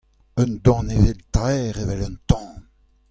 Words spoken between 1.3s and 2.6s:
taer evel an tan!